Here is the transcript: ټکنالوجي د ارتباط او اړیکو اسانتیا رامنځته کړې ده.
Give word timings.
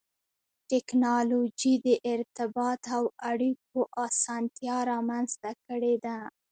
ټکنالوجي 0.71 1.73
د 1.85 1.87
ارتباط 2.13 2.81
او 2.97 3.03
اړیکو 3.31 3.79
اسانتیا 4.05 4.77
رامنځته 4.91 5.51
کړې 5.67 5.95
ده. 6.05 6.17